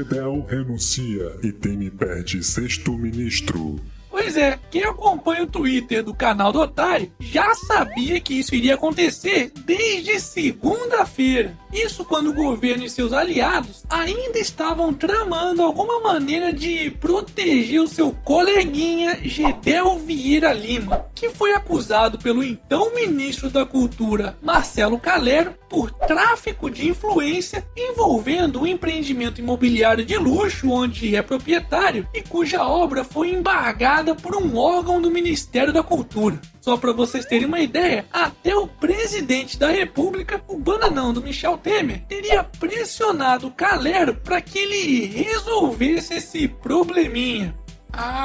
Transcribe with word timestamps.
Gedel 0.00 0.46
renuncia 0.48 1.36
e 1.42 1.52
Temer 1.52 1.90
perde 1.90 2.42
sexto 2.42 2.96
ministro. 2.96 3.78
Pois 4.22 4.36
é, 4.36 4.58
quem 4.70 4.84
acompanha 4.84 5.44
o 5.44 5.46
Twitter 5.46 6.04
do 6.04 6.12
canal 6.12 6.52
do 6.52 6.60
Otário 6.60 7.10
já 7.18 7.54
sabia 7.54 8.20
que 8.20 8.38
isso 8.38 8.54
iria 8.54 8.74
acontecer 8.74 9.50
desde 9.64 10.20
segunda-feira. 10.20 11.56
Isso 11.72 12.04
quando 12.04 12.28
o 12.28 12.34
governo 12.34 12.84
e 12.84 12.90
seus 12.90 13.14
aliados 13.14 13.82
ainda 13.88 14.38
estavam 14.38 14.92
tramando 14.92 15.62
alguma 15.62 16.00
maneira 16.00 16.52
de 16.52 16.90
proteger 16.90 17.80
o 17.80 17.88
seu 17.88 18.12
coleguinha 18.12 19.18
Gedel 19.22 19.98
Vieira 19.98 20.52
Lima, 20.52 21.06
que 21.14 21.30
foi 21.30 21.54
acusado 21.54 22.18
pelo 22.18 22.44
então 22.44 22.94
ministro 22.94 23.48
da 23.48 23.64
Cultura 23.64 24.36
Marcelo 24.42 24.98
Calero 24.98 25.54
por 25.68 25.92
tráfico 25.92 26.68
de 26.68 26.88
influência 26.88 27.64
envolvendo 27.76 28.60
um 28.60 28.66
empreendimento 28.66 29.40
imobiliário 29.40 30.04
de 30.04 30.16
luxo 30.16 30.68
onde 30.68 31.14
é 31.14 31.22
proprietário 31.22 32.06
e 32.12 32.20
cuja 32.20 32.66
obra 32.66 33.04
foi 33.04 33.30
embargada 33.30 34.09
por 34.14 34.36
um 34.36 34.56
órgão 34.56 35.00
do 35.00 35.10
Ministério 35.10 35.72
da 35.72 35.82
Cultura. 35.82 36.40
Só 36.60 36.76
para 36.76 36.92
vocês 36.92 37.24
terem 37.24 37.46
uma 37.46 37.60
ideia, 37.60 38.06
até 38.12 38.54
o 38.54 38.66
presidente 38.66 39.58
da 39.58 39.68
República, 39.68 40.42
o 40.46 40.58
bananão 40.58 41.12
do 41.12 41.22
Michel 41.22 41.56
Temer, 41.58 42.04
teria 42.06 42.44
pressionado 42.44 43.48
o 43.48 43.50
Calero 43.50 44.14
para 44.14 44.40
que 44.40 44.58
ele 44.58 45.06
resolvesse 45.06 46.14
esse 46.14 46.48
probleminha. 46.48 47.54
Ai, 47.92 48.24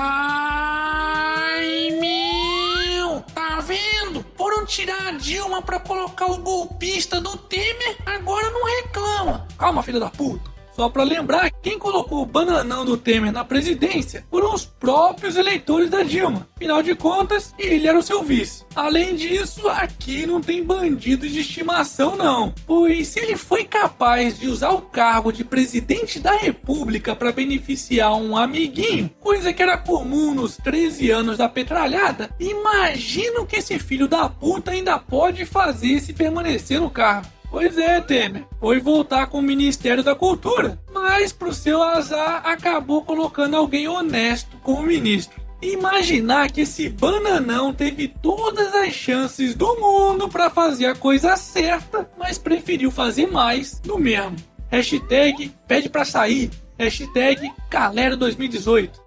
meu, 1.99 3.21
tá 3.33 3.59
vendo? 3.61 4.25
Foram 4.35 4.65
tirar 4.65 5.07
a 5.07 5.11
Dilma 5.11 5.61
para 5.61 5.79
colocar 5.79 6.27
o 6.27 6.37
golpista 6.37 7.19
do 7.19 7.35
Temer, 7.37 7.97
agora 8.05 8.49
não 8.51 8.63
reclama. 8.65 9.47
Calma, 9.57 9.81
filha 9.81 9.99
da 9.99 10.09
puta. 10.09 10.54
Só 10.75 10.89
para 10.89 11.03
lembrar, 11.03 11.49
quem 11.61 11.79
colocou 11.79 12.21
o 12.21 12.25
bananão 12.25 12.83
do 12.83 12.97
Temer 12.97 13.31
na 13.31 13.45
presidência 13.45 14.25
foram 14.29 14.53
os 14.53 14.65
próprios 14.65 15.37
eleitores 15.37 15.89
da 15.89 16.03
Dilma. 16.03 16.49
Afinal 16.53 16.83
de 16.83 16.93
contas, 16.93 17.55
ele 17.57 17.87
era 17.87 17.97
o 17.97 18.03
seu 18.03 18.21
vice. 18.21 18.65
Além 18.75 19.15
disso, 19.15 19.69
aqui 19.69 20.25
não 20.25 20.41
tem 20.41 20.61
bandido 20.61 21.29
de 21.29 21.39
estimação 21.39 22.17
não, 22.17 22.53
pois 22.65 23.07
se 23.07 23.19
ele 23.19 23.37
foi 23.37 23.63
capaz 23.63 24.37
de 24.37 24.49
usar 24.49 24.71
o 24.71 24.81
cargo 24.81 25.31
de 25.31 25.45
presidente 25.45 26.19
da 26.19 26.35
República 26.35 27.15
para 27.15 27.31
beneficiar 27.31 28.13
um 28.15 28.35
amiguinho, 28.35 29.09
coisa 29.21 29.53
que 29.53 29.63
era 29.63 29.77
comum 29.77 30.33
nos 30.33 30.57
13 30.57 31.09
anos 31.09 31.37
da 31.37 31.47
petralhada, 31.47 32.29
imagina 32.37 33.39
o 33.39 33.45
que 33.45 33.57
esse 33.57 33.79
filho 33.79 34.09
da 34.09 34.27
puta 34.27 34.71
ainda 34.71 34.99
pode 34.99 35.45
fazer 35.45 36.01
se 36.01 36.11
permanecer 36.11 36.81
no 36.81 36.89
cargo. 36.89 37.34
Pois 37.55 37.77
é, 37.77 38.01
Temer. 38.01 38.43
Foi 38.59 38.81
voltar 38.81 39.27
com 39.27 39.39
o 39.39 39.41
Ministério 39.41 40.03
da 40.03 40.13
Cultura, 40.13 40.77
mas 40.93 41.31
pro 41.31 41.53
seu 41.53 41.81
azar 41.81 42.41
acabou 42.45 43.01
colocando 43.01 43.55
alguém 43.55 43.87
honesto 43.87 44.57
como 44.57 44.83
ministro. 44.83 45.41
Imaginar 45.61 46.51
que 46.51 46.61
esse 46.61 46.89
bananão 46.89 47.73
teve 47.73 48.09
todas 48.09 48.75
as 48.75 48.91
chances 48.91 49.55
do 49.55 49.73
mundo 49.79 50.27
para 50.27 50.49
fazer 50.49 50.87
a 50.87 50.95
coisa 50.95 51.37
certa, 51.37 52.09
mas 52.17 52.37
preferiu 52.37 52.91
fazer 52.91 53.27
mais 53.27 53.79
do 53.79 53.97
mesmo. 53.97 54.35
Hashtag 54.69 55.49
pede 55.65 55.87
pra 55.87 56.03
sair. 56.03 56.51
Hashtag 56.77 57.53
Calero 57.69 58.17
2018. 58.17 59.01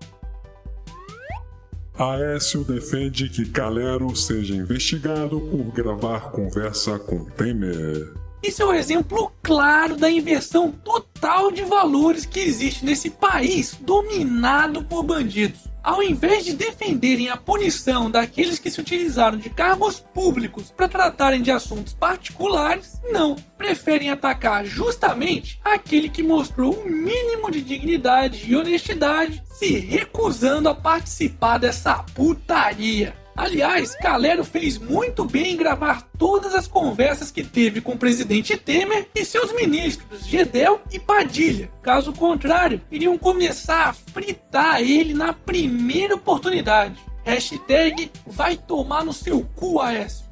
Aécio 1.98 2.64
defende 2.64 3.28
que 3.28 3.44
Calero 3.50 4.16
seja 4.16 4.54
investigado 4.54 5.38
por 5.38 5.64
gravar 5.64 6.30
conversa 6.30 6.98
com 6.98 7.26
Temer. 7.26 8.10
Isso 8.42 8.62
é 8.62 8.66
um 8.66 8.74
exemplo 8.74 9.32
claro 9.42 9.96
da 9.96 10.10
inversão 10.10 10.70
total 10.70 11.50
de 11.50 11.64
valores 11.64 12.24
que 12.24 12.40
existe 12.40 12.84
nesse 12.84 13.10
país 13.10 13.76
dominado 13.80 14.84
por 14.84 15.02
bandidos. 15.02 15.68
Ao 15.82 16.02
invés 16.02 16.44
de 16.44 16.52
defenderem 16.52 17.30
a 17.30 17.36
punição 17.36 18.10
daqueles 18.10 18.58
que 18.58 18.70
se 18.70 18.80
utilizaram 18.80 19.38
de 19.38 19.48
cargos 19.48 19.98
públicos 19.98 20.70
para 20.70 20.88
tratarem 20.88 21.40
de 21.40 21.50
assuntos 21.50 21.94
particulares, 21.94 23.00
não, 23.10 23.36
preferem 23.56 24.10
atacar 24.10 24.64
justamente 24.66 25.58
aquele 25.64 26.08
que 26.08 26.22
mostrou 26.22 26.74
o 26.74 26.82
um 26.82 26.84
mínimo 26.84 27.50
de 27.50 27.62
dignidade 27.62 28.44
e 28.46 28.54
honestidade, 28.54 29.42
se 29.46 29.78
recusando 29.78 30.68
a 30.68 30.74
participar 30.74 31.58
dessa 31.58 32.04
putaria. 32.14 33.16
Aliás, 33.38 33.94
Calero 33.94 34.42
fez 34.42 34.78
muito 34.78 35.24
bem 35.24 35.52
em 35.52 35.56
gravar 35.56 36.02
todas 36.18 36.56
as 36.56 36.66
conversas 36.66 37.30
que 37.30 37.44
teve 37.44 37.80
com 37.80 37.92
o 37.92 37.96
presidente 37.96 38.56
Temer 38.56 39.06
e 39.14 39.24
seus 39.24 39.52
ministros, 39.52 40.26
Gedel 40.26 40.80
e 40.90 40.98
Padilha. 40.98 41.70
Caso 41.80 42.12
contrário, 42.12 42.80
iriam 42.90 43.16
começar 43.16 43.90
a 43.90 43.92
fritar 43.92 44.80
ele 44.80 45.14
na 45.14 45.32
primeira 45.32 46.16
oportunidade. 46.16 46.98
Hashtag 47.24 48.10
vai 48.26 48.56
tomar 48.56 49.04
no 49.04 49.12
seu 49.12 49.48
cu, 49.54 49.80
Aécio. 49.80 50.26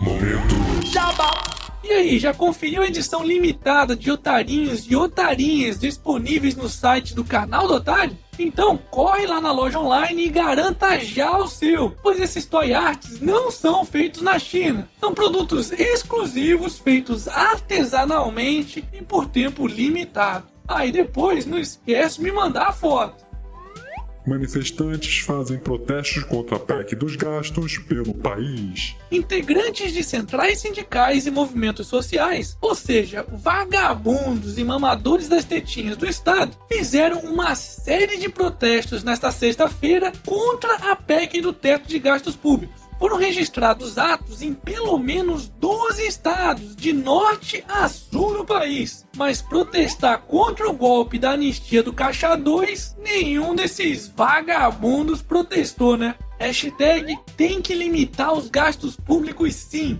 Momento. 0.00 0.86
Jabá. 0.90 1.39
E 1.82 1.92
aí, 1.92 2.18
já 2.18 2.34
conferiu 2.34 2.82
a 2.82 2.86
edição 2.86 3.24
limitada 3.24 3.96
de 3.96 4.10
otarinhos 4.10 4.86
e 4.90 4.94
otarinhas 4.94 5.78
disponíveis 5.78 6.54
no 6.54 6.68
site 6.68 7.14
do 7.14 7.24
canal 7.24 7.66
do 7.66 7.74
Otário? 7.74 8.16
Então 8.38 8.76
corre 8.76 9.26
lá 9.26 9.40
na 9.40 9.52
loja 9.52 9.78
online 9.78 10.26
e 10.26 10.30
garanta 10.30 10.98
já 10.98 11.36
o 11.38 11.46
seu, 11.46 11.90
pois 12.02 12.20
esses 12.20 12.46
toy 12.46 12.72
arts 12.72 13.20
não 13.20 13.50
são 13.50 13.84
feitos 13.84 14.22
na 14.22 14.38
China. 14.38 14.88
São 14.98 15.12
produtos 15.12 15.72
exclusivos 15.72 16.78
feitos 16.78 17.28
artesanalmente 17.28 18.84
e 18.92 19.02
por 19.02 19.26
tempo 19.26 19.66
limitado. 19.66 20.46
Aí 20.66 20.90
ah, 20.90 20.92
depois 20.92 21.46
não 21.46 21.58
esquece 21.58 22.18
de 22.18 22.22
me 22.22 22.32
mandar 22.32 22.68
a 22.68 22.72
foto. 22.72 23.29
Manifestantes 24.26 25.20
fazem 25.20 25.58
protestos 25.58 26.24
contra 26.24 26.56
a 26.56 26.58
PEC 26.58 26.94
dos 26.94 27.16
gastos 27.16 27.78
pelo 27.78 28.12
país. 28.14 28.94
Integrantes 29.10 29.92
de 29.92 30.04
centrais 30.04 30.60
sindicais 30.60 31.26
e 31.26 31.30
movimentos 31.30 31.86
sociais, 31.86 32.56
ou 32.60 32.74
seja, 32.74 33.24
vagabundos 33.32 34.58
e 34.58 34.64
mamadores 34.64 35.28
das 35.28 35.44
tetinhas 35.44 35.96
do 35.96 36.06
Estado, 36.06 36.56
fizeram 36.70 37.20
uma 37.20 37.54
série 37.54 38.18
de 38.18 38.28
protestos 38.28 39.02
nesta 39.02 39.30
sexta-feira 39.30 40.12
contra 40.24 40.74
a 40.90 40.96
PEC 40.96 41.40
do 41.40 41.52
teto 41.52 41.88
de 41.88 41.98
gastos 41.98 42.36
públicos 42.36 42.79
foram 43.00 43.16
registrados 43.16 43.96
atos 43.96 44.42
em 44.42 44.52
pelo 44.52 44.98
menos 44.98 45.48
12 45.48 46.06
estados, 46.06 46.76
de 46.76 46.92
norte 46.92 47.64
a 47.66 47.88
sul 47.88 48.34
no 48.34 48.44
país. 48.44 49.06
Mas 49.16 49.40
protestar 49.40 50.20
contra 50.20 50.68
o 50.68 50.74
golpe 50.74 51.18
da 51.18 51.30
anistia 51.30 51.82
do 51.82 51.94
Caixa 51.94 52.36
2, 52.36 52.98
nenhum 53.02 53.54
desses 53.54 54.12
vagabundos 54.14 55.22
protestou, 55.22 55.96
né? 55.96 56.14
Hashtag 56.38 57.18
tem 57.38 57.62
que 57.62 57.74
limitar 57.74 58.34
os 58.34 58.50
gastos 58.50 58.96
públicos 58.96 59.54
sim. 59.54 59.98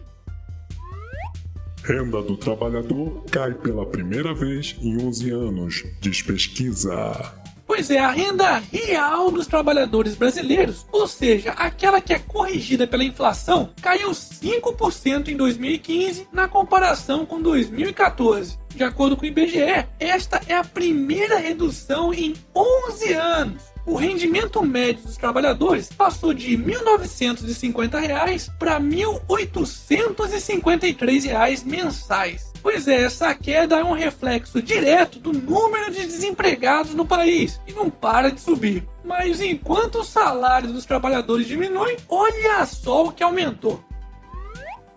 Renda 1.83 2.21
do 2.21 2.37
trabalhador 2.37 3.25
cai 3.31 3.55
pela 3.55 3.87
primeira 3.87 4.35
vez 4.35 4.77
em 4.83 5.03
11 5.03 5.31
anos, 5.31 5.85
diz 6.03 6.21
pesquisa. 6.21 7.40
Pois 7.81 7.91
é, 7.91 7.99
a 7.99 8.11
renda 8.11 8.63
real 8.71 9.31
dos 9.31 9.47
trabalhadores 9.47 10.15
brasileiros, 10.15 10.85
ou 10.93 11.09
seja, 11.09 11.53
aquela 11.53 11.99
que 11.99 12.13
é 12.13 12.19
corrigida 12.19 12.87
pela 12.87 13.03
inflação, 13.03 13.71
caiu 13.81 14.11
5% 14.11 15.29
em 15.29 15.37
2015 15.37 16.29
na 16.31 16.47
comparação 16.47 17.25
com 17.25 17.41
2014. 17.41 18.59
De 18.69 18.85
acordo 18.85 19.17
com 19.17 19.23
o 19.23 19.27
IBGE, 19.27 19.87
esta 19.99 20.43
é 20.47 20.55
a 20.55 20.63
primeira 20.63 21.39
redução 21.39 22.13
em 22.13 22.35
11 22.55 23.15
anos. 23.15 23.63
O 23.87 23.97
rendimento 23.97 24.63
médio 24.63 25.05
dos 25.05 25.17
trabalhadores 25.17 25.89
passou 25.89 26.35
de 26.35 26.57
R$ 26.57 26.75
1.950 26.75 28.59
para 28.59 28.77
R$ 28.77 28.85
1.853 28.85 31.65
mensais. 31.65 32.50
Pois 32.63 32.87
é, 32.87 33.03
essa 33.03 33.35
queda 33.35 33.79
é 33.79 33.85
um 33.85 33.93
reflexo 33.93 34.61
direto 34.61 35.19
do 35.19 35.33
número 35.33 35.91
de 35.91 36.05
desempregados 36.05 36.95
no 36.95 37.07
país 37.07 37.61
e 37.67 37.73
não 37.73 37.89
para 37.89 38.31
de 38.31 38.41
subir. 38.41 38.87
Mas 39.05 39.41
enquanto 39.41 40.01
o 40.01 40.05
salário 40.05 40.73
dos 40.73 40.85
trabalhadores 40.85 41.47
diminui, 41.47 41.97
olha 42.09 42.65
só 42.67 43.07
o 43.07 43.13
que 43.13 43.23
aumentou. 43.23 43.83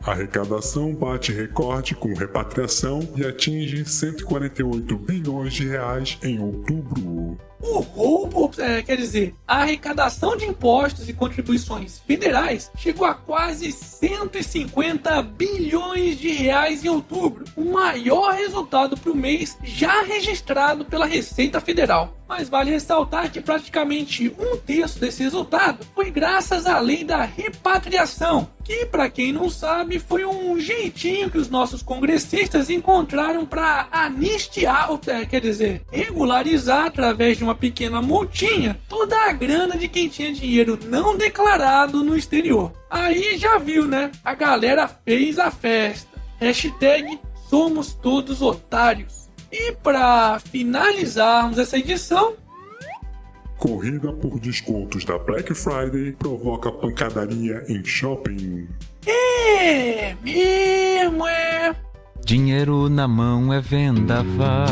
A 0.05 0.11
arrecadação 0.11 0.93
bate 0.93 1.31
recorde 1.31 1.95
com 1.95 2.13
repatriação 2.13 2.99
e 3.15 3.25
atinge 3.25 3.85
148 3.85 4.97
bilhões 4.97 5.53
de 5.53 5.65
reais 5.65 6.17
em 6.21 6.39
outubro. 6.41 7.37
O 7.63 7.79
roubo, 7.79 8.51
é, 8.57 8.81
quer 8.81 8.97
dizer, 8.97 9.33
a 9.47 9.61
arrecadação 9.61 10.35
de 10.35 10.45
impostos 10.45 11.07
e 11.07 11.13
contribuições 11.13 11.99
federais 11.99 12.69
chegou 12.75 13.07
a 13.07 13.13
quase 13.13 13.71
150 13.71 15.21
bilhões 15.21 16.19
de 16.19 16.29
reais 16.31 16.83
em 16.83 16.89
outubro, 16.89 17.45
o 17.55 17.63
maior 17.63 18.33
resultado 18.33 18.97
para 18.97 19.11
o 19.11 19.15
mês 19.15 19.57
já 19.63 20.01
registrado 20.01 20.83
pela 20.83 21.05
Receita 21.05 21.61
Federal. 21.61 22.13
Mas 22.27 22.49
vale 22.49 22.71
ressaltar 22.71 23.31
que 23.31 23.41
praticamente 23.41 24.33
um 24.39 24.57
terço 24.57 24.99
desse 24.99 25.21
resultado 25.21 25.85
foi 25.93 26.09
graças 26.09 26.65
à 26.65 26.79
lei 26.79 27.03
da 27.03 27.23
repatriação, 27.23 28.49
que, 28.63 28.85
para 28.85 29.09
quem 29.09 29.33
não 29.33 29.49
sabe, 29.49 29.99
foi 29.99 30.25
um 30.25 30.59
jeitinho 30.59 31.29
que 31.29 31.37
os 31.37 31.49
nossos 31.49 31.83
congressistas 31.83 32.69
encontraram 32.69 33.45
para 33.45 33.87
anistiar, 33.91 34.89
é, 35.07 35.25
quer 35.25 35.41
dizer, 35.41 35.81
regularizar 35.91 36.85
através 36.85 37.37
de 37.37 37.43
uma 37.53 37.55
pequena 37.55 38.01
multinha 38.01 38.79
toda 38.89 39.15
a 39.29 39.31
grana 39.31 39.77
de 39.77 39.87
quem 39.87 40.09
tinha 40.09 40.33
dinheiro 40.33 40.77
não 40.85 41.15
declarado 41.15 42.03
no 42.03 42.17
exterior. 42.17 42.71
Aí 42.89 43.37
já 43.37 43.59
viu, 43.59 43.85
né? 43.85 44.11
A 44.25 44.33
galera 44.33 44.87
fez 44.87 45.37
a 45.37 45.51
festa. 45.51 46.19
Hashtag 46.39 47.19
somos 47.49 47.93
todos 47.93 48.41
otários. 48.41 49.29
E 49.51 49.71
para 49.71 50.39
finalizarmos 50.39 51.59
essa 51.59 51.77
edição, 51.77 52.35
Corrida 53.57 54.11
por 54.11 54.39
descontos 54.39 55.05
da 55.05 55.17
Black 55.17 55.53
Friday 55.53 56.11
provoca 56.13 56.69
pancadaria 56.69 57.63
em 57.69 57.85
shopping. 57.85 58.67
É 59.05 60.15
mesmo, 60.21 61.25
é. 61.25 61.73
Dinheiro 62.25 62.89
na 62.89 63.07
mão 63.07 63.53
é 63.53 63.61
vendaval. 63.61 64.67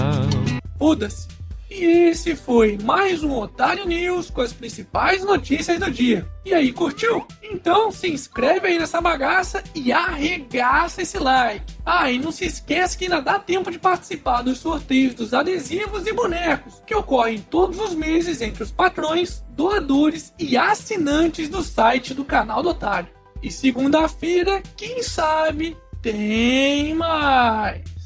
Foda-se. 0.78 1.41
E 1.82 2.10
esse 2.10 2.36
foi 2.36 2.78
mais 2.84 3.24
um 3.24 3.36
Otário 3.40 3.88
News 3.88 4.30
com 4.30 4.42
as 4.42 4.54
principais 4.54 5.26
notícias 5.26 5.80
do 5.80 5.90
dia. 5.90 6.30
E 6.46 6.54
aí, 6.54 6.72
curtiu? 6.72 7.26
Então 7.42 7.92
se 7.92 8.08
inscreve 8.08 8.68
aí 8.68 8.78
nessa 8.78 9.02
bagaça 9.02 9.64
e 9.74 9.92
arregaça 9.92 11.02
esse 11.02 11.18
like. 11.18 11.74
Ah, 11.84 12.12
e 12.12 12.20
não 12.20 12.32
se 12.32 12.46
esquece 12.46 12.96
que 12.96 13.06
ainda 13.06 13.20
dá 13.20 13.40
tempo 13.40 13.72
de 13.72 13.80
participar 13.80 14.44
dos 14.44 14.60
sorteios 14.60 15.16
dos 15.16 15.34
adesivos 15.34 16.06
e 16.06 16.14
bonecos, 16.14 16.84
que 16.86 16.94
ocorrem 16.94 17.40
todos 17.40 17.80
os 17.80 17.96
meses 17.96 18.44
entre 18.44 18.62
os 18.62 18.70
patrões, 18.70 19.44
doadores 19.50 20.32
e 20.38 20.56
assinantes 20.56 21.50
do 21.50 21.64
site 21.64 22.14
do 22.14 22.24
canal 22.24 22.62
do 22.62 22.70
Otário. 22.70 23.10
E 23.42 23.50
segunda-feira, 23.50 24.62
quem 24.78 25.02
sabe, 25.02 25.76
tem 26.00 26.94
mais! 26.94 28.01